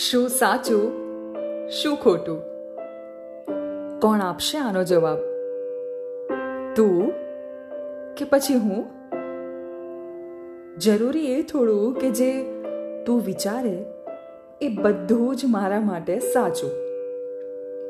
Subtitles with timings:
[0.00, 0.92] શું સાચું,
[1.68, 2.42] શું ખોટું?
[4.00, 5.16] કોણ આપશે આનો જવાબ?
[6.76, 7.12] તું
[8.14, 8.86] કે પછી હું?
[10.78, 12.42] જરૂરી એ થોડું કે જે
[13.06, 13.84] તું વિચારે
[14.60, 16.70] એ બધું જ મારા માટે સાચું.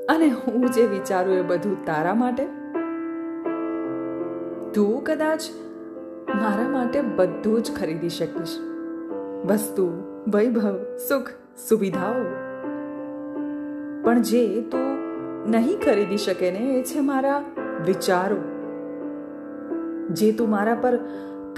[0.06, 2.44] અને હું જે વિચારું એ બધું તારા માટે?
[4.74, 5.42] તું કદાચ
[6.34, 8.58] મારા માટે બધું જ ખરીદી શકીશ.
[9.46, 10.02] વસ્તુ,
[10.34, 11.28] વૈભવ, સુખ
[11.68, 12.24] સુવિધાઓ.
[14.02, 14.98] પણ જે તું
[15.50, 17.44] નહીં ખરીદી શકે ને, એ છે મારા
[17.86, 18.36] વિચારો.
[20.10, 20.96] જે તું મારા પર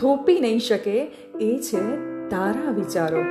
[0.01, 1.97] થોપી નહીં શકે, એ છે
[2.29, 3.23] તારા વિચારો.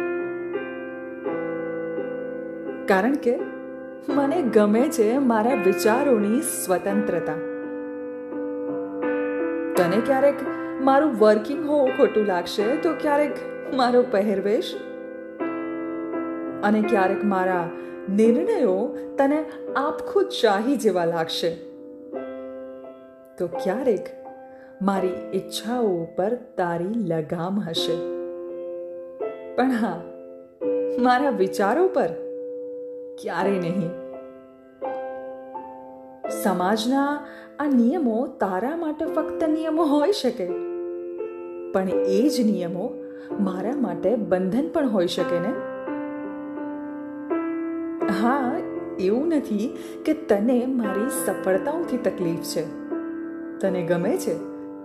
[2.85, 3.39] કારણ કે
[4.09, 7.33] મને ગમે છે મારા વિચારોની સ્વતંત્રતા.
[9.75, 10.35] તને ક્યારેક
[10.81, 13.35] મારું વર્કિંગ હોવું ખોટું લાગશે, તો ક્યારેક
[13.73, 14.77] મારો પહેરવેશ
[16.64, 17.70] અને ક્યારેક મારા
[18.09, 19.45] નિર્ણયો તને
[19.76, 21.56] આપખુદ શાહી જેવા લાગશે.
[23.38, 24.08] તો ક્યારેક
[24.82, 27.95] મારી ઈચ્છાઓ ઉપર તારી લગામ હશે.
[29.56, 30.02] પણ હા,
[31.00, 32.08] મારા વિચારો પર
[33.22, 33.89] ક્યારે નહીં.
[36.30, 37.28] સમાજના
[37.59, 40.45] આ નિયમો તારા માટે ફક્ત નિયમો હોઈ શકે.
[41.72, 42.94] પણ એ જ નિયમો
[43.39, 45.70] મારા માટે બંધન પણ હોઈ શકે ને?
[48.09, 48.57] હા,
[48.99, 52.63] એવું નથી કે તને મારી સફળતાઓથી તકલીફ છે.
[53.59, 54.35] તને ગમે છે?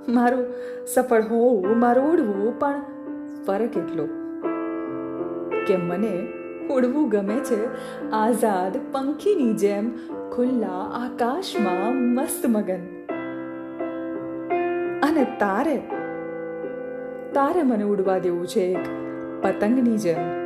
[0.09, 0.45] મારું
[0.87, 2.83] સફળ હોવું, મારું ઉડવું, પણ
[3.47, 4.09] ફરક એટલો
[5.67, 6.27] કે મને
[6.71, 7.67] ઉડવું ગમે છે
[8.11, 9.91] આઝાદ પંખીની જેમ
[10.31, 12.81] ખુલ્લા આકાશમાં મસ્ત મગન.
[15.01, 15.77] અને તારે
[17.33, 18.87] તારે મને ઉડવા દેવું છે એક
[19.43, 20.46] પતંગની જેમ.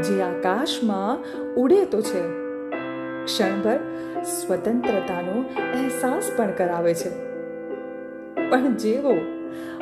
[0.00, 1.18] જે આકાશમાં
[1.54, 2.42] ઉડે તો છે.
[3.24, 3.78] ક્ષણભર
[4.22, 7.10] સ્વતંત્રતાનો અહેસાસ પણ કરાવે છે.
[8.50, 9.14] પણ જેવો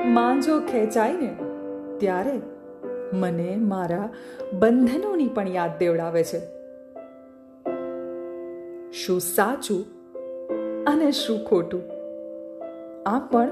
[0.05, 1.37] માંજો ખેંચાય ને,
[1.99, 2.41] ત્યારે
[3.13, 4.09] મને મારા
[4.53, 6.41] બંધનોની પણ યાદ દેવડાવે છે.
[8.93, 9.85] શું સાચું
[10.85, 11.83] અને શું ખોટું?
[13.07, 13.51] આ પણ,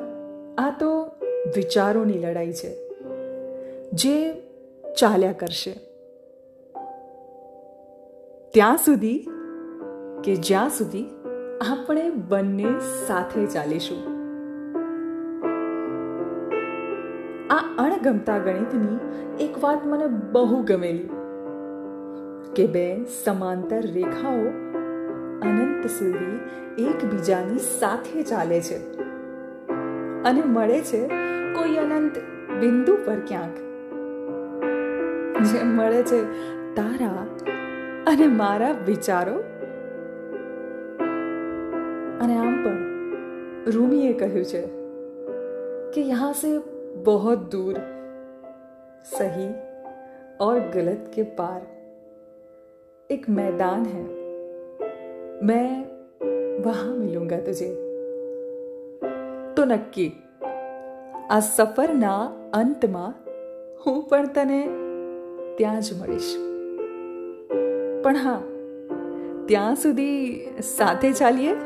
[0.59, 1.11] આ તો
[1.56, 2.75] વિચારોની લડાઈ છે,
[3.93, 4.32] જે
[5.00, 5.88] ચાલ્યા કરશે.
[8.54, 9.28] ત્યાં સુધી
[10.25, 11.06] કે જ્યાં સુધી
[11.70, 12.66] આપણે બંને
[13.06, 13.98] સાથે ચાલીશું.
[17.50, 18.98] આ અણગમતા ગણિતની
[19.44, 21.10] એક વાત મને બહુ ગમેલી
[22.56, 24.47] કે બે સમાંતર રેખાઓ
[25.42, 26.41] અનંત સુધી
[26.84, 28.78] એકબીજાની સાથે ચાલે છે
[30.22, 31.06] અને મળે છે
[31.53, 32.12] કોઈ અનંત
[32.60, 33.56] બિંદુ પર ક્યાંક.
[35.44, 36.22] જે મળે છે
[36.75, 37.26] તારા
[38.07, 39.35] અને મારા વિચારો
[42.19, 42.79] અને આમ પણ
[43.72, 44.63] રૂમીએ કહ્યું છે
[45.94, 46.53] કે યહાં સે
[47.01, 47.78] बहुत दूर
[49.07, 49.47] सही
[50.40, 51.62] और गलत के पार
[53.09, 54.03] एक मैदान है
[55.44, 55.69] मैं
[56.63, 57.72] वहां मिलूंगा तुझे
[59.56, 60.06] તો નક્કી
[61.29, 62.13] આ સફરના
[62.53, 63.12] અંતમાં
[63.81, 64.62] હું પણ તને
[65.57, 66.31] ત્યાં જ મળીશ
[68.08, 68.42] પણ હા
[69.48, 71.56] ત્યાં સુધી સાથે ચાલીએ?